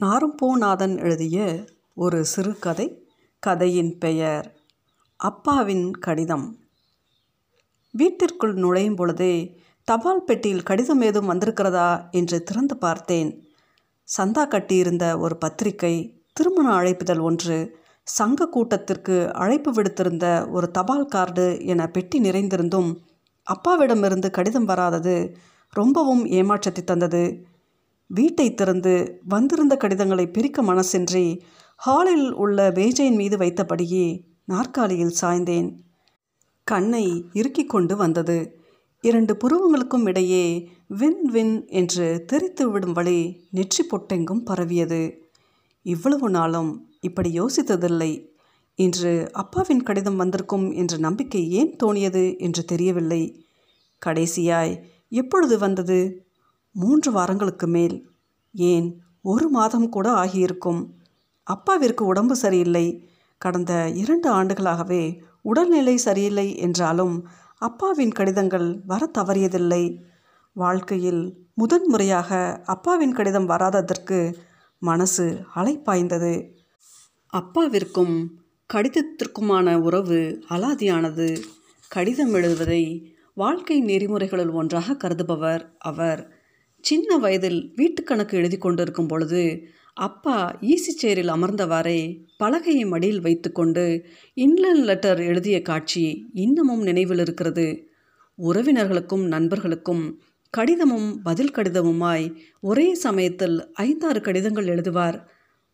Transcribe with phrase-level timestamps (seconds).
[0.00, 1.64] நாரும்பூநாதன் எழுதிய
[1.94, 3.06] ஒரு சிறுகதை
[3.38, 4.54] கதையின் பெயர்
[5.16, 6.58] அப்பாவின் கடிதம்.
[7.90, 13.48] வீட்டிற்குள் நுழையும் பொழுதே தபால் பெட்டியில் கடிதம் ஏதும் வந்திருக்கிறதா என்று திறந்து பார்த்தேன்.
[14.16, 21.88] சந்தா கட்டியிருந்த ஒரு பத்திரிகை திருமண அழைப்புதல் ஒன்று சங்க கூட்டத்திற்கு அழைப்பு விடுத்திருந்த ஒரு தபால் கார்டு என
[21.88, 22.96] பெட்டி நிறைந்திருந்தும்
[23.46, 25.36] அப்பாவிடமிருந்து கடிதம் வராதது
[25.70, 27.48] ரொம்பவும் ஏமாற்றத்தை தந்தது.
[28.10, 31.40] வீட்டை திறந்து வந்திருந்த கடிதங்களை பிரிக்க மனசின்றி
[31.76, 34.06] ஹாலில் உள்ள மேஜையின் மீது வைத்தபடியே
[34.44, 35.68] நாற்காலியில் சாய்ந்தேன்.
[36.64, 38.38] கண்ணை இறுக்கிக் கொண்டு வந்தது.
[39.04, 45.02] இரண்டு புருவங்களுக்கும் இடையே வின் வின் என்று தெரித்து விடும் வழி நெற்றி பொட்டெங்கும் பரவியது.
[45.82, 48.10] இவ்வளவு நாளும் இப்படி யோசித்ததில்லை.
[48.78, 53.22] இன்று அப்பாவின் கடிதம் வந்திருக்கும் என்ற நம்பிக்கை ஏன் தோணியது என்று தெரியவில்லை.
[54.06, 54.74] கடைசியாய்
[55.08, 56.00] எப்பொழுது வந்தது?
[56.72, 58.10] மூன்று வாரங்களுக்கு மேல்.
[58.52, 60.94] ஏன் ஒரு மாதம் கூட ஆகியிருக்கும்.
[61.42, 63.08] அப்பாவிற்கு உடம்பு சரியில்லை.
[63.38, 67.28] கடந்த இரண்டு ஆண்டுகளாகவே உடல்நிலை சரியில்லை என்றாலும்
[67.58, 70.02] அப்பாவின் கடிதங்கள் வர தவறியதில்லை.
[70.52, 74.36] வாழ்க்கையில் முதன்முறையாக அப்பாவின் கடிதம் வராததற்கு
[74.78, 76.52] மனசு அலைப்பாய்ந்தது.
[77.32, 78.40] அப்பாவிற்கும்
[78.74, 81.42] கடிதத்திற்குமான உறவு அலாதியானது.
[81.88, 86.39] கடிதம் எழுதுவதை வாழ்க்கை நெறிமுறைகளில் ஒன்றாக கருதுபவர் அவர்.
[86.80, 95.20] சின்ன வயதில் வீட்டுக்கணக்கு எழுதி கொண்டிருக்கும் பொழுது அப்பா ஈசி சேரில் அமர்ந்தவாறே பலகையை மடியில் வைத்துக்கொண்டு இன்லன் லெட்டர்
[95.20, 97.88] எழுதிய காட்சி இன்னமும் நினைவில் இருக்கிறது.
[98.38, 105.18] உறவினர்களுக்கும் நண்பர்களுக்கும் கடிதமும் பதில் கடிதமுமாய் ஒரே சமயத்தில் ஐந்தாறு கடிதங்கள் எழுதுவார்.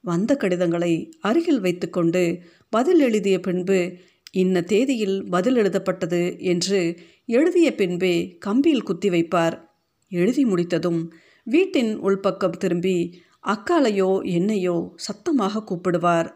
[0.00, 2.38] வந்த கடிதங்களை அருகில் வைத்துக்கொண்டு
[2.70, 3.92] பதில் எழுதிய பின்பு
[4.32, 9.65] இன்ன தேதியில் பதில் எழுதப்பட்டது என்று எழுதிய பின்பே கம்பியில் குத்தி வைப்பார்.
[10.08, 11.12] எழுதி முடித்ததும்
[11.44, 16.30] வீட்டின் உள்பக்கம் திரும்பி அக்காலையோ என்னையோ சத்தமாக கூப்பிடுவார்.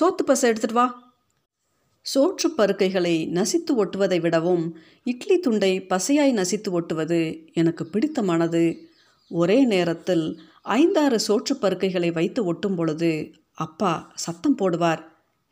[0.00, 1.02] சோத்து பசை எடுத்துட்டு வா.
[2.14, 8.78] சோற்று பருக்கைகளை நசித்து ஒட்டுவதை விடவும் இட்லி துண்டை பசையாய் நசித்து ஒட்டுவது எனக்கு பிடித்தமானது.
[9.28, 15.02] ஒரே நேரத்தில் ஐந்தாறு சோற்று பருக்கைகளை வைத்து ஒட்டும் பொழுது அப்பா சத்தம் போடுவார்.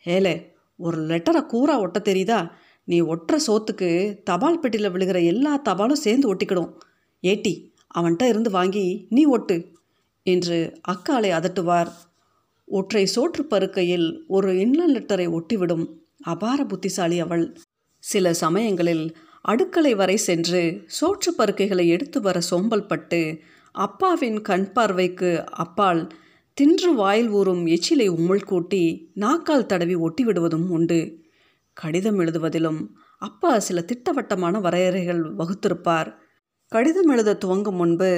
[0.04, 2.50] ஏலே ஒரு லெட்டரை கூறா ஒட்ட தெரியுதா?
[2.84, 6.72] நீ ஒட்டுற சோத்துக்கு தபால் பெட்டியில் விழுகிற எல்லா தபாலும் சேர்ந்து ஒட்டிக்கிடும்.
[7.22, 7.54] ஏட்டி
[7.98, 9.56] அவன்கிட்ட இருந்து வாங்கி நீ ஒட்டு
[10.22, 11.90] என்று அக்காலை அதட்டுவார்.
[12.64, 15.86] ஒற்றை சோற்று பருக்கையில் ஒரு இன்லன் லெட்டரை ஒட்டிவிடும்
[16.22, 17.56] அபார புத்திசாலி அவள்.
[17.98, 20.62] சில சமயங்களில் அடுக்களை வரை சென்று
[21.00, 23.38] சோற்று பருக்கைகளை எடுத்து வர சோம்பல் பட்டு
[23.72, 26.06] அப்பாவின் கண் பார்வைக்கு அப்பால்
[26.54, 31.00] தின்று வாயில் ஊறும் எச்சிலை உமிழ் கூட்டி நாக்கால் தடவி ஒட்டி விடுவதும் உண்டு.
[31.72, 32.80] கடிதம் எழுதுவதிலும்
[33.18, 36.10] அப்பா சில திட்டவட்டமான வரையறைகள் வகுத்திருப்பார்.
[36.72, 38.10] கடிதம் எழுத துவங்கும் முன்பு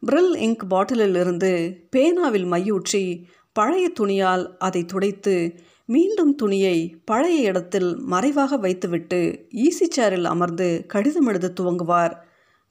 [0.00, 1.50] பிரில் இங்க் பாட்டிலில் இருந்து
[1.96, 5.54] பேனாவில் மையூற்றி பழைய துணியால் அதை துடைத்து
[5.86, 9.20] மீண்டும் துணியை பழைய இடத்தில் மறைவாக வைத்துவிட்டு
[9.54, 12.14] ஈசி சேரில் அமர்ந்து கடிதம் எழுத துவங்குவார்.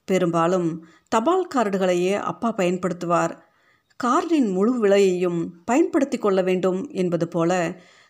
[0.08, 0.68] பெரும்பாலும்
[1.08, 3.34] தபால் கார்டுகளையே அப்பா பயன்படுத்துவார்.
[4.00, 7.52] கார்டின் முழு விலையையும் பயன்படுத்தி கொள்ள வேண்டும் என்பது போல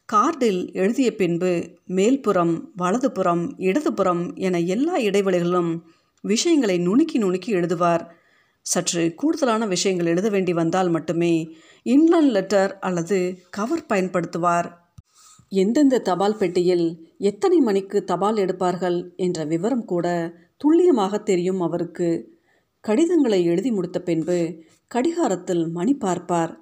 [0.09, 1.53] கார்டில் எழுதிய பின்பு
[1.89, 5.73] மேல்புறம் வலதுபுறம் இடதுபுறம் என எல்லா இடைவெளிகளிலும்
[6.23, 8.05] விஷயங்களை நுணுக்கி நுணுக்கி எழுதுவார்.
[8.67, 11.35] சற்று கூடுதலான விஷயங்கள் எழுத வேண்டி வந்தால் மட்டுமே
[11.87, 13.19] இன்லன் லெட்டர் அல்லது
[13.51, 14.69] கவர் பயன்படுத்துவார்.
[15.49, 16.87] எந்தெந்த தபால் பெட்டியில்
[17.19, 20.07] எத்தனை மணிக்கு தபால் எடுப்பார்கள் என்ற விவரம் கூட
[20.57, 22.11] துல்லியமாக தெரியும் அவருக்கு.
[22.81, 24.39] கடிதங்களை எழுதி முடித்த பின்பு
[24.87, 26.53] கடிகாரத்தில் மணி பார்ப்பார்.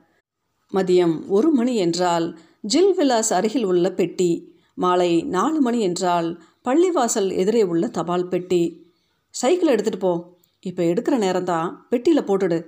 [0.72, 2.26] மதியம் ஒரு மணி என்றால்
[2.60, 4.30] ஜில் விலாஸ் அருகில் உள்ள பெட்டி
[4.74, 6.28] மாலை நாலு மணி என்றால்
[6.64, 8.62] பள்ளிவாசல் எதிரே உள்ள தபால் பெட்டி.
[9.34, 10.12] சைக்கிளை எடுத்துகிட்டு போ.
[10.60, 11.68] இப்போ எடுக்கிற நேரம்தான்.
[11.90, 12.58] பெட்டியில் போட்டுடு.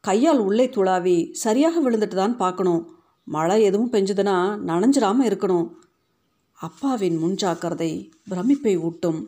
[0.00, 2.82] கையால் உள்ளே துளாவி சரியாக விழுந்துட்டு தான் பார்க்கணும்.
[3.26, 4.36] மழை எதுவும் பெஞ்சுதுன்னா
[4.70, 5.68] நனைஞ்சிடாமல் இருக்கணும்.
[6.58, 7.92] அப்பாவின் முன்ஜாக்கிரதை
[8.30, 9.20] பிரமிப்பை ஊட்டும்.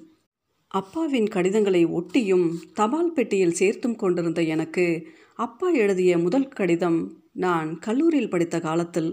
[0.69, 4.87] அப்பாவின் கடிதங்களை ஒட்டியும் தபால் பெட்டியில் சேர்த்தும் கொண்டிருந்த எனக்கு
[5.35, 6.99] அப்பா எழுதிய முதல் கடிதம்
[7.33, 9.11] நான் கல்லூரியில் படித்த காலத்தில்.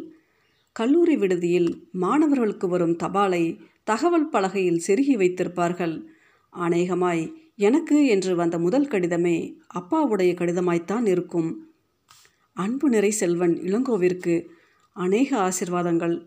[0.75, 3.43] கல்லூரி விடுதியில் மாணவர்களுக்கு வரும் தபாலை
[3.83, 5.95] தகவல் பலகையில் செருகி வைத்திருப்பார்கள்.
[6.49, 7.23] அநேகமாய்
[7.55, 11.69] எனக்கு என்று வந்த முதல் கடிதமே அப்பாவுடைய கடிதமாய்த்தான் இருக்கும்.
[12.53, 14.45] அன்பு நிறை செல்வன் இளங்கோவிற்கு
[14.93, 16.25] அநேக ஆசிர்வாதங்கள்.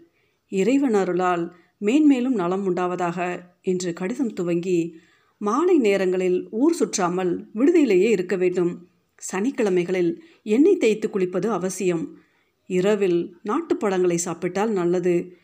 [0.48, 4.96] இறைவன் அருளால் மேன்மேலும் நலம் உண்டாவதாக என்று கடிதம் துவங்கி
[5.38, 8.88] மாலை நேரங்களில் ஊர் சுற்றாமல் விடுதியிலேயே இருக்க வேண்டும்.
[9.32, 12.18] சனிக்கிழமைகளில் எண்ணெய் தேய்த்து குளிப்பது அவசியம்.
[12.66, 15.36] இரவில் நாட்டுப்பழங்களை சாப்பிட்டால் நல்லது.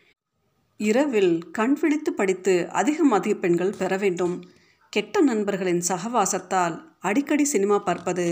[0.76, 4.44] இரவில் கண் விழித்து படித்து அதிக மதிப்பெண்கள் பெற வேண்டும்.
[4.92, 8.24] கெட்ட நண்பர்களின் சகவாசத்தால் அடிக்கடி சினிமா பார்ப்பது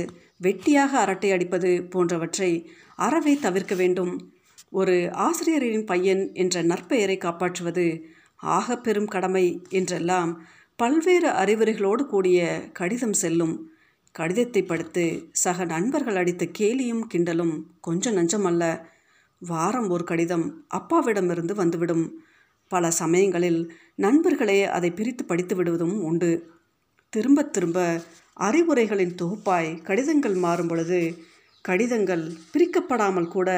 [0.42, 2.48] வெட்டியாக அரட்டை அடிப்பது போன்றவற்றை
[2.96, 4.10] அறவே தவிர்க்க வேண்டும்.
[4.70, 7.86] ஒரு ஆசிரியரின் பையன் என்ற நற்பெயரை காப்பாற்றுவது
[8.36, 10.32] ஆக பெரும் கடமை என்றெல்லாம்
[10.76, 12.40] பல்வேறு அறிவுரைகளோடு கூடிய
[12.72, 13.54] கடிதம் செல்லும்.
[14.14, 18.64] கடிதத்தை படுத்து சக நண்பர்கள் அடித்த கேலியும் கிண்டலும் கொஞ்சம் நஞ்சமல்ல
[19.42, 22.04] வாரம் ஒரு கடிதம் அப்பாவிடமிருந்து வந்துவிடும்.
[22.68, 23.60] பல சமயங்களில்
[23.94, 26.30] நண்பர்களே அதை பிரித்து படித்து விடுவதும் உண்டு.
[27.12, 27.78] திரும்ப திரும்ப
[28.40, 31.00] அறிவுரைகளின் தொகுப்பாய் கடிதங்கள் மாறும் பொழுது
[31.64, 33.50] கடிதங்கள் பிரிக்கப்படாமல் கூட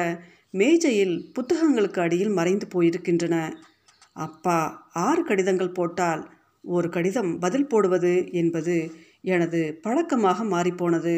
[0.51, 3.35] மேஜையில் புத்தகங்களுக்கு அடியில் மறைந்து போயிருக்கின்றன.
[4.13, 4.57] அப்பா
[5.07, 6.21] ஆறு கடிதங்கள் போட்டால்
[6.63, 8.75] ஒரு கடிதம் பதில் போடுவது என்பது
[9.21, 11.15] எனது பழக்கமாக மாறிப்போனது.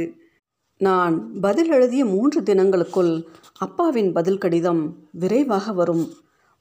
[0.82, 3.14] நான் பதில் எழுதிய மூன்று தினங்களுக்குள்
[3.58, 6.06] அப்பாவின் பதில் கடிதம் விரைவாக வரும்.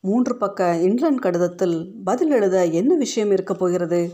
[0.05, 4.13] மூன்று பக்க இன்லன் கடிதத்தில் பதில் எழுத என்ன விஷயம் இருக்கப் போகிறது?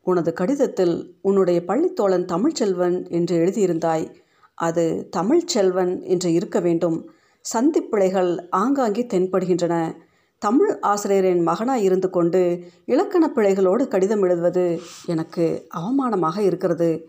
[0.00, 4.14] உனது கடிதத்தில் உன்னுடைய பள்ளித்தோழன் தமிழ்ச்செல்வன் என்று எழுதியிருந்தாய்.
[4.54, 7.10] அது தமிழ்ச்செல்வன் என்று இருக்க வேண்டும்.
[7.40, 9.94] சந்திப்பிழைகள் ஆங்காங்கே தென்படுகின்றன.
[10.38, 17.06] தமிழ் ஆசிரியரின் மகனாய் இருந்து கொண்டு இலக்கண பிழைகளோடு கடிதம் எழுதுவது எனக்கு அவமானமாக இருக்கிறது.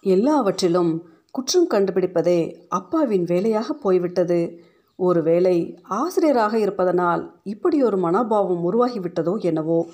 [0.00, 4.60] எல்லாவற்றிலும் குற்றம் கண்டுபிடிப்பதே அப்பாவின் வேலையாக போய்விட்டது.
[4.98, 9.90] ஒருவேளை ஆசிரியராக இருப்பதனால் இப்படி ஒரு மனோபாவம் உருவாகிவிட்டதோ என்னவோ?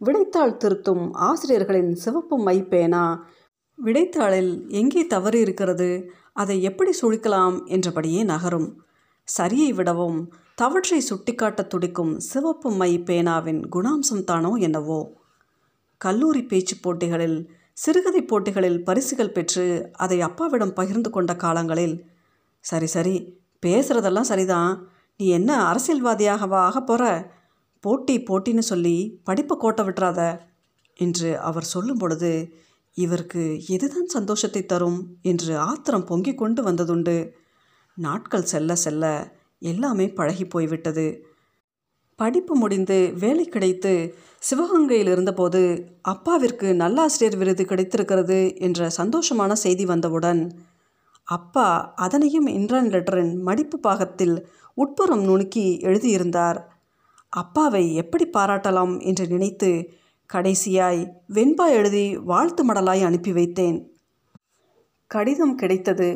[0.00, 3.24] விடைத்தாள் திருத்தும் ஆசிரியர்களின் சிவப்பு மை பேனா
[3.78, 5.88] விடைத்தாளில் எங்கே தவறு இருக்கிறது?
[6.32, 8.68] அதை எப்படி சுழிக்கலாம் என்றபடியே நகரும்.
[9.28, 15.00] சரியை விடவும் தவற்றை சுட்டிக்காட்ட துடிக்கும் சிவப்பு மை பேனாவின் குணாம்சம் தானோ என்னவோ?
[16.00, 17.38] கல்லூரி பேச்சு போட்டிகளில்
[17.72, 21.96] சிறுகதை போட்டிகளில் பரிசுகள் பெற்று அதை அப்பாவிடம் பகிர்ந்து கொண்ட காலங்களில்.
[22.64, 24.72] சரி சரி பேசுகிறதெல்லாம் சரிதான்.
[25.16, 27.04] நீ என்ன அரசியல்வாதியாகவா ஆக போகிற
[27.80, 30.20] போட்டி போட்டின்னு சொல்லி படிப்பை கோட்டை விட்டுறாத.
[30.96, 32.32] என்று அவர் சொல்லும் பொழுது
[32.96, 37.16] இவருக்கு எதுதான் சந்தோஷத்தை தரும் என்று ஆத்திரம் பொங்கிக் கொண்டு வந்ததுண்டு.
[37.96, 39.04] நாட்கள் செல்ல செல்ல
[39.62, 41.06] எல்லாமே பழகி போய்விட்டது.
[42.18, 43.92] படிப்பு முடிந்து வேலை கிடைத்து
[44.42, 45.62] சிவகங்கையில் இருந்தபோது
[46.02, 50.42] அப்பாவிற்கு நல்லாசிரியர் விருது கிடைத்திருக்கிறது என்ற சந்தோஷமான செய்தி வந்தவுடன்
[51.28, 54.36] அப்பா அதனையும் இன்ரன் லெட்டரின் மடிப்பு பாகத்தில்
[54.74, 56.58] உட்புறம் நுணுக்கி எழுதியிருந்தார்.
[57.28, 59.70] அப்பாவை எப்படி பாராட்டலாம் என்று நினைத்து
[60.30, 61.02] கடைசியாய்
[61.34, 63.78] வெண்பா எழுதி வாழ்த்து மடலாய் அனுப்பி வைத்தேன்.
[65.10, 66.10] கடிதம் கிடைத்தது.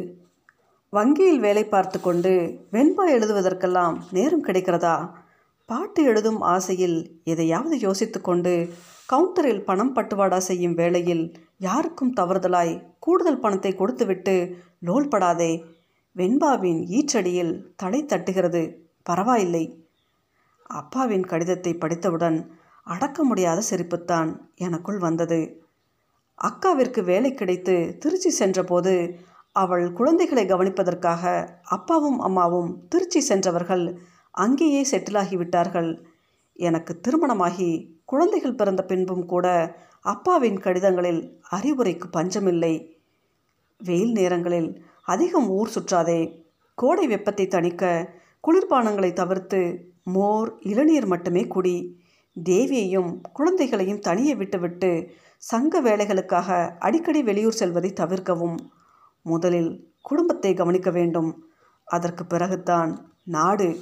[0.93, 2.33] வங்கியில் வேலை பார்த்து கொண்டு
[2.73, 4.97] வெண்பா எழுதுவதற்கெல்லாம் நேரம் கிடைக்கிறதா?
[5.69, 8.53] பாட்டு எழுதும் ஆசையில் எதையாவது யோசித்து கொண்டு
[9.13, 14.35] கவுண்டரில் பணம் பட்டுவாடா செய்யும் வேளையில் யாருக்கும் தவறுதலாய் கூடுதல் பணத்தை கொடுத்துவிட்டு
[14.79, 15.65] லோல் படாதே
[16.17, 18.75] வெண்பாவின் ஈற்றடியில் தடை தட்டுகிறது.
[19.03, 19.87] பரவாயில்லை.
[20.63, 22.51] அப்பாவின் கடிதத்தை படித்தவுடன்
[22.85, 25.63] அடக்க முடியாத சிரிப்புத்தான் எனக்குள் வந்தது.
[26.43, 29.19] அக்காவிற்கு வேலை கிடைத்து திருச்சி சென்றபோது
[29.53, 36.05] அவள் குழந்தைகளை கவனிப்பதற்காக அப்பாவும் அம்மாவும் திருச்சி சென்றவர்கள் அங்கேயே செட்டிலாகிவிட்டார்கள்.
[36.53, 42.98] எனக்கு திருமணமாகி குழந்தைகள் பிறந்த பின்பும் கூட அப்பாவின் கடிதங்களில் அறிவுரைக்கு பஞ்சமில்லை.
[43.85, 46.45] வெயில் நேரங்களில் அதிகம் ஊர் சுற்றாதே.
[46.75, 48.09] கோடை வெப்பத்தை தணிக்க
[48.49, 52.01] குளிர்பானங்களை தவிர்த்து மோர் இளநீர் மட்டுமே குடி.
[52.45, 58.57] தேவியையும் குழந்தைகளையும் தனியே விட்டுவிட்டு சங்க வேலைகளுக்காக அடிக்கடி வெளியூர் செல்வதை தவிர்க்கவும்.
[59.23, 61.45] முதலில் குடும்பத்தை கவனிக்க வேண்டும்.
[61.85, 63.79] அதற்கு பிறகுதான் நாடு.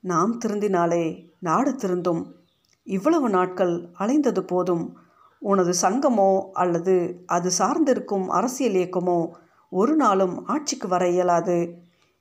[0.00, 2.34] நாம் திருந்தினாலே நாடு திருந்தும்.
[2.82, 4.98] இவ்வளவு நாட்கள் அலைந்தது போதும்.
[5.38, 9.30] உனது சங்கமோ அல்லது அது சார்ந்திருக்கும் அரசியல் இயக்கமோ
[9.68, 11.58] ஒரு நாளும் ஆட்சிக்கு வர இயலாது.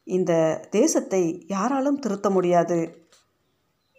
[0.03, 3.07] இந்த தேசத்தை யாராலும் திருத்த முடியாது.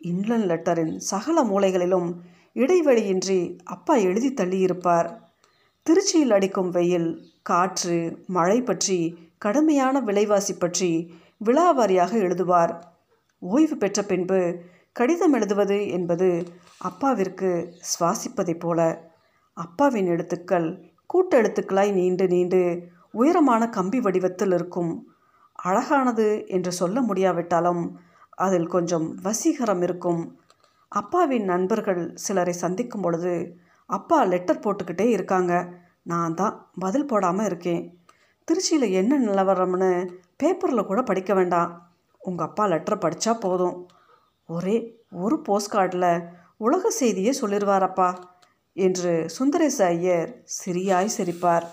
[0.00, 2.10] இன்லன் லெட்டரின் சகல மூலைகளிலும்
[2.54, 5.08] இடைவெளியின்றி அப்பா எழுதி தள்ளியிருப்பார்.
[5.86, 11.12] திருச்சியில் அடிக்கும் வெயில் காற்று மழை பற்றி கடுமையான விலைவாசி பற்றி
[11.44, 12.72] விழாவாரியாக எழுதுவார்.
[13.38, 14.40] ஓய்வு பெற்ற பின்பு
[14.92, 16.28] கடிதம் எழுதுவது என்பது
[16.78, 17.50] அப்பாவிற்கு
[17.90, 19.07] சுவாசிப்பதைப் போல.
[19.58, 20.66] அப்பாவின் எழுத்துக்கள்
[21.10, 22.60] கூட்டெழுத்துக்களாய் நீண்டு நீண்டு
[23.12, 24.92] உயரமான கம்பி வடிவத்தில் இருக்கும்.
[25.52, 27.82] அழகானது என்று சொல்ல முடியாவிட்டாலும்
[28.36, 30.20] அதில் கொஞ்சம் வசீகரம் இருக்கும்.
[30.92, 33.32] அப்பாவின் நண்பர்கள் சிலரை சந்திக்கும் பொழுது
[33.90, 35.52] அப்பா லெட்டர் போட்டுக்கிட்டே இருக்காங்க.
[36.02, 37.82] நான் தான் பதில் போடாமல் இருக்கேன்.
[38.48, 39.90] திருச்சியில் என்ன நிலவரம்னு
[40.36, 41.70] பேப்பரில் கூட படிக்க வேண்டாம்.
[42.20, 43.76] உங்கள் அப்பா லெட்டர் படித்தா போதும்.
[44.48, 44.76] ஒரே
[45.24, 46.10] ஒரு போஸ்ட் கார்டில்
[46.56, 48.08] உலக செய்தியே சொல்லிடுவாரப்பா
[48.86, 51.66] என்று சுந்தரேச ஐயர் சிரியாய் சிரிப்பார்.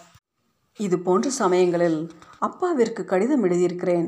[0.79, 1.99] இது போன்ற சமயங்களில்
[2.39, 4.07] அப்பாவிற்கு கடிதம் எழுதியிருக்கிறேன்.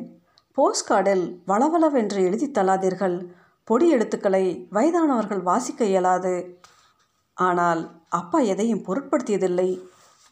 [0.57, 3.17] போஸ்ட் கார்டில் வளவளவென்று எழுதி தள்ளாதீர்கள்.
[3.67, 6.35] பொடி எழுத்துக்களை வயதானவர்கள் வாசிக்க இயலாது.
[7.37, 9.69] ஆனால் அப்பா எதையும் பொருட்படுத்தியதில்லை.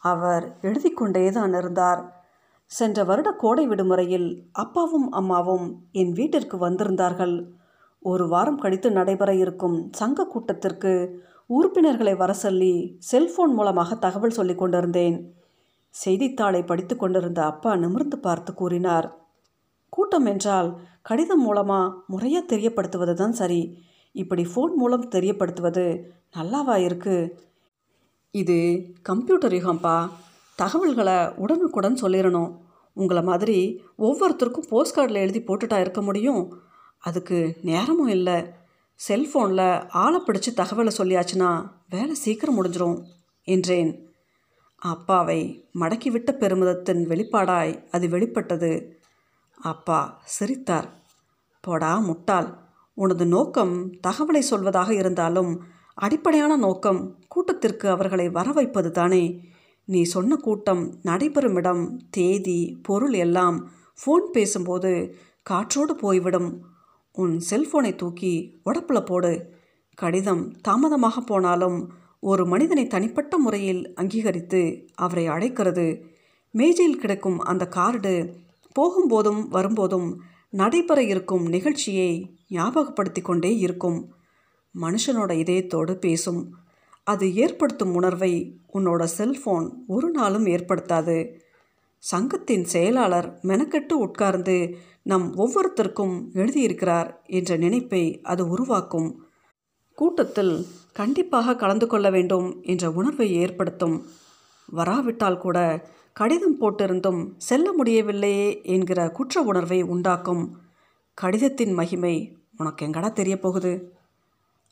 [0.03, 2.01] அவர் எழுதி கொண்டே தான் இருந்தார்.
[2.71, 7.35] சென்ற வருட கோடை விடுமுறையில் அப்பாவும் அம்மாவும் என் வீட்டிற்கு வந்திருந்தார்கள்.
[8.05, 10.93] ஒரு வாரம் கழித்து நடைபெற இருக்கும் சங்க கூட்டத்திற்கு
[11.49, 12.73] உறுப்பினர்களை வர சொல்லி
[13.09, 15.17] செல்போன் மூலமாக தகவல் சொல்லிக் கொண்டிருந்தேன்.
[15.89, 19.07] செய்தித்தாளை படித்து கொண்டிருந்த அப்பா நிமிர்ந்து பார்த்து கூறினார்
[19.89, 20.69] கூட்டம் என்றால்
[21.01, 23.61] கடிதம் மூலமாக முறையாக தெரியப்படுத்துவது தான் சரி.
[24.15, 25.85] இப்படி ஃபோன் மூலம் தெரியப்படுத்துவது
[26.37, 27.15] நல்லாவா இருக்கு?
[28.31, 28.57] இது
[29.01, 29.97] கம்ப்யூட்டர் யுகம்ப்பா
[30.55, 32.51] தகவல்களை உடனுக்குடன் சொல்லிடணும்
[32.97, 33.57] உங்களை மாதிரி
[33.99, 36.43] ஒவ்வொருத்தருக்கும் போஸ்ட் கார்டில் எழுதி போட்டுட்டா இருக்க முடியும்.
[36.99, 38.37] அதுக்கு நேரமும் இல்லை.
[39.07, 43.03] செல்ஃபோனில் ஆளை பிடிச்சி தகவலை சொல்லியாச்சுன்னா வேலை சீக்கிரம் முடிஞ்சிரும்
[43.43, 44.09] என்றேன்.
[44.77, 48.99] அப்பாவை மடக்கிவிட்ட பெருமிதத்தின் வெளிப்பாடாய் அது வெளிப்பட்டது.
[49.55, 51.03] அப்பா சிரித்தார்.
[51.61, 52.57] போடா முட்டாள்
[52.93, 59.39] உனது நோக்கம் தகவலை சொல்வதாக இருந்தாலும் அடிப்படையான நோக்கம் கூட்டத்திற்கு அவர்களை வர வைப்பது தானே.
[59.85, 63.71] நீ சொன்ன கூட்டம் நடைபெறும் இடம் தேதி பொருள் எல்லாம்
[64.01, 66.65] ஃபோன் பேசும்போது காற்றோடு போய்விடும்.
[67.15, 69.53] உன் செல்போனை தூக்கி உடப்பில் போடு.
[69.95, 76.05] கடிதம் தாமதமாக போனாலும் ஒரு மனிதனை தனிப்பட்ட முறையில் அங்கீகரித்து அவரை அழைக்கிறது.
[76.51, 78.35] மேஜையில் கிடக்கும் அந்த கார்டு
[78.79, 84.13] போகும்போதும் வரும்போதும் நடைபெற இருக்கும் நிகழ்ச்சியை ஞாபகப்படுத்தி கொண்டே இருக்கும்.
[84.81, 86.55] மனுஷனோட இதயத்தோடு பேசும்.
[87.03, 91.39] அது ஏற்படுத்தும் உணர்வை உன்னோட செல்ஃபோன் ஒரு நாளும் ஏற்படுத்தாது.
[92.11, 99.25] சங்கத்தின் செயலாளர் மெனக்கெட்டு உட்கார்ந்து நம் ஒவ்வொருத்தருக்கும் எழுதியிருக்கிறார் என்ற நினைப்பை அது உருவாக்கும்.
[99.95, 104.05] கூட்டத்தில் கண்டிப்பாக கலந்து கொள்ள வேண்டும் என்ற உணர்வை ஏற்படுத்தும்.
[104.65, 110.57] வராவிட்டால் கூட கடிதம் போட்டிருந்தும் செல்ல முடியவில்லையே என்கிற குற்ற உணர்வை உண்டாக்கும்.
[111.13, 113.93] கடிதத்தின் மகிமை உனக்கு எங்கடா தெரிய போகுது?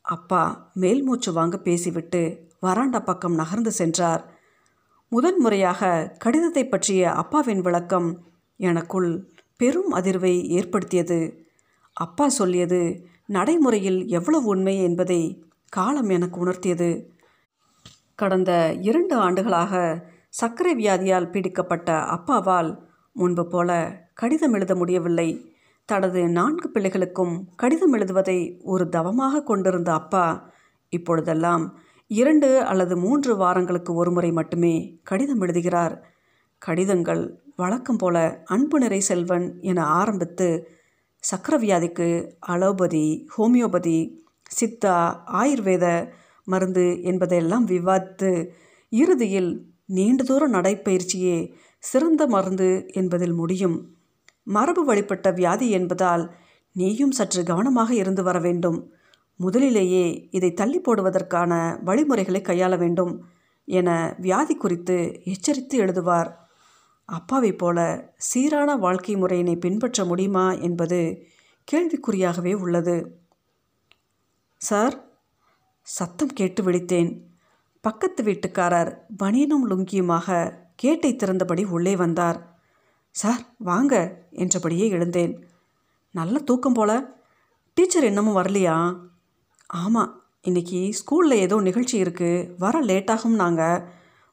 [0.02, 4.33] அப்பா மேல் மூச்சு வாங்க பேசிவிட்டு வராண்டா பக்கம் நகர்ந்து சென்றார்.
[5.12, 5.82] முதன்முறையாக
[6.18, 8.08] கடிதத்தை பற்றிய அப்பாவின் விளக்கம்
[8.60, 9.10] எனக்குள்
[9.60, 11.20] பெரும் அதிர்வை ஏற்படுத்தியது.
[11.98, 12.80] அப்பா சொல்லியது
[13.28, 15.20] நடைமுறையில் எவ்வளவு உண்மை என்பதை
[15.74, 16.90] காலம் எனக்கு உணர்த்தியது.
[18.16, 19.74] கடந்த இரண்டு ஆண்டுகளாக
[20.30, 22.72] சர்க்கரை வியாதியால் பீடிக்கப்பட்ட அப்பாவால்
[23.16, 23.70] முன்பு போல
[24.14, 25.30] கடிதம் எழுத முடியவில்லை.
[25.90, 30.26] தனது நான்கு பிள்ளைகளுக்கும் கடிதம் எழுதுவதை ஒரு தவமாக கொண்டிருந்த அப்பா
[30.94, 31.64] இப்பொழுதெல்லாம்
[32.20, 35.96] இரண்டு அல்லது மூன்று வாரங்களுக்கு ஒருமுறை மட்டுமே கடிதம் எழுதுகிறார்.
[36.62, 37.24] கடிதங்கள்
[37.56, 40.48] வழக்கம் போல அன்பு நிறை செல்வன் என ஆரம்பித்து
[41.24, 42.08] சக்கரவியாதிக்கு
[42.54, 43.06] அலோபதி
[43.36, 43.98] ஹோமியோபதி
[44.60, 44.96] சித்தா
[45.42, 45.86] ஆயுர்வேத
[46.48, 48.32] மருந்து என்பதையெல்லாம் விவாதித்து
[48.92, 49.52] இறுதியில்
[49.86, 51.38] நீண்ட தூர நடைப்பயிற்சியே
[51.84, 53.78] சிறந்த மருந்து என்பதில் முடியும்.
[54.48, 56.24] மரபு வழிபட்ட வியாதி என்பதால்
[56.76, 58.80] நீயும் சற்று கவனமாக இருந்து வர வேண்டும்.
[59.44, 63.26] முதலிலேயே இதை தள்ளி போடுவதற்கான வழிமுறைகளை கையாள வேண்டும்
[63.66, 66.32] என வியாதி குறித்து எச்சரித்து எழுதுவார்.
[67.06, 67.78] அப்பாவைப் போல
[68.18, 71.26] சீரான வாழ்க்கை முறையினை பின்பற்ற முடியுமா என்பது
[71.72, 73.20] கேள்விக்குறியாகவே உள்ளது.
[74.58, 75.06] சார்
[75.82, 77.20] சத்தம் கேட்டு விழித்தேன்.
[77.82, 82.60] பக்கத்து வீட்டுக்காரர் பனியனும் லுங்கியுமாக கேட்டை திறந்தபடி உள்ளே வந்தார்.
[83.12, 85.46] சார் வாங்க என்றபடியே எழுந்தேன்.
[86.12, 87.22] நல்ல தூக்கம் போல.
[87.74, 88.98] டீச்சர் இன்னமும் வரலையா?
[89.76, 93.84] ஆமாம் இன்னைக்கு ஸ்கூலில் ஏதோ நிகழ்ச்சி இருக்குது வர லேட்டாகும் நாங்கள்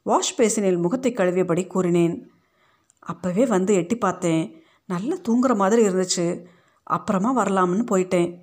[0.03, 2.31] வாஷ் பேசினில் முகத்தை கழுவியபடி கூறினேன்.
[3.07, 4.63] அப்போவே வந்து எட்டி பார்த்தேன்.
[4.85, 6.45] நல்லா தூங்குற மாதிரி இருந்துச்சு.
[6.83, 8.37] அப்புறமா வரலாம்னு போயிட்டேன்.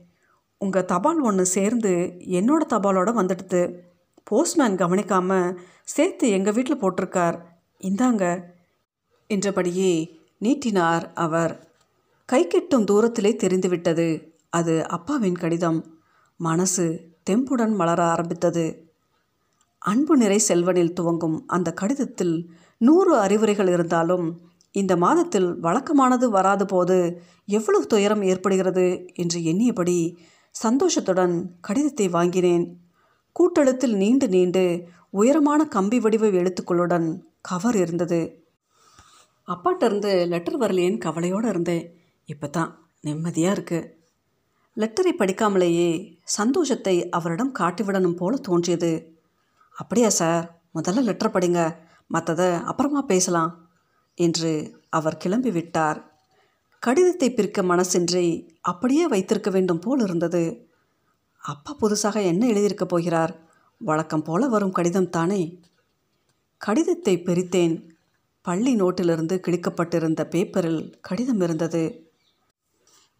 [0.58, 3.74] உங்கள் தபால் ஒன்று சேர்ந்து என்னோட தபாலோட வந்துடுது.
[4.24, 7.38] போஸ்ட்மேன் கவனிக்காமல் சேர்த்து எங்கள் வீட்டில் போட்டிருக்கார்.
[7.80, 8.44] இந்தாங்க.
[9.26, 11.68] என்றபடியே நீட்டினார் அவர்.
[12.24, 14.36] கை கெட்டும் தூரத்திலே தெரிந்துவிட்டது.
[14.50, 15.97] அது அப்பாவின் கடிதம்.
[16.40, 16.84] மனசு
[17.30, 18.66] தெம்புடன் மலர ஆரம்பித்தது.
[19.82, 22.36] அன்பு நிறை செல்வனில் துவங்கும் அந்த கடிதத்தில்
[22.80, 24.26] நூறு அறிவுரைகள் இருந்தாலும்
[24.74, 26.96] இந்த மாதத்தில் வழக்கமானது வராத போது
[27.48, 29.98] எவ்வளவு துயரம் ஏற்படுகிறது என்று எண்ணியபடி
[30.54, 32.66] சந்தோஷத்துடன் கடிதத்தை வாங்கினேன்.
[33.36, 34.64] கூட்டெழுத்தில் நீண்டு நீண்டு
[35.10, 37.06] உயரமான கம்பி வடிவ எழுத்துக்களுடன்
[37.40, 38.20] கவர் இருந்தது.
[39.48, 41.84] அப்பாட்ட இருந்து லெட்டர் வரலையேன்னு கவலையோடு இருந்தேன்.
[42.28, 43.88] இப்போ தான் நிம்மதியாக இருக்குது
[44.78, 49.18] லெட்டரை படிக்காமலேயே சந்தோஷத்தை அவரிடம் காட்டிவிடணும் போல தோன்றியது.
[49.76, 50.60] அப்படியா சார்.
[50.74, 51.76] முதல்ல லெட்டர் படிங்க.
[52.12, 53.68] மற்றதை அப்புறமா பேசலாம்
[54.14, 55.98] என்று அவர் கிளம்பி விட்டார்
[56.78, 60.70] கடிதத்தை பிரிக்க மனசின்றி அப்படியே வைத்திருக்க வேண்டும் போல் இருந்தது.
[61.38, 63.40] அப்பா புதுசாக என்ன எழுதியிருக்க போகிறார்?
[63.78, 65.60] வழக்கம் போல வரும் கடிதம் தானே?
[66.56, 67.88] கடிதத்தை பிரித்தேன்.
[68.42, 72.10] பள்ளி நோட்டிலிருந்து கிழிக்கப்பட்டிருந்த பேப்பரில் கடிதம் இருந்தது.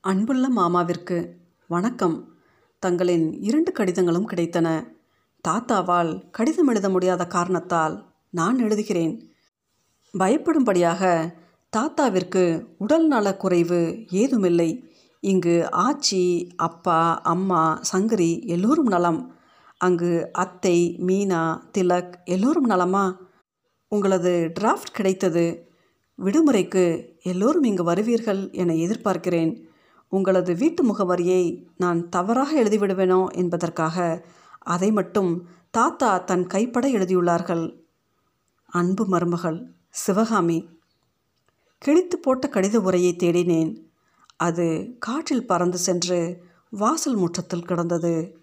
[0.01, 2.39] அன்புள்ள மாமாவிற்கு வணக்கம்.
[2.79, 4.89] தங்களின் இரண்டு கடிதங்களும் கிடைத்தன.
[5.49, 9.21] தாத்தாவால் கடிதம் எழுத முடியாத காரணத்தால் நான் எழுதுகிறேன்.
[10.19, 11.33] பயப்படும்படியாக
[11.77, 14.95] தாத்தாவிற்கு உடல் நலக்குறைவு ஏதுமில்லை.
[15.21, 19.35] இங்கு ஆச்சி அப்பா அம்மா சங்கரி எல்லோரும் நலம்.
[19.79, 23.21] அங்கு அத்தை மீனா திலக் எல்லோரும் நலமா?
[23.89, 25.69] உங்களது டிராஃப்ட் கிடைத்தது.
[26.25, 29.67] விடுமுறைக்கு எல்லோரும் இங்கு வருவீர்கள் என எதிர்பார்க்கிறேன்.
[30.09, 34.27] உங்களது வீட்டு முகவரியை நான் தவறாக எழுதிவிடுவேனோ என்பதற்காக
[34.59, 37.81] அதை மட்டும் தாத்தா தன் கைப்பட எழுதியுள்ளார்கள்.
[38.67, 40.69] அன்பு மருமகள் சிவகாமி.
[41.79, 43.77] கிழித்து போட்ட கடித உரையை தேடினேன்.
[44.37, 48.38] அது காற்றில் பறந்து சென்று வாசல் முற்றத்தில் கிடந்தது.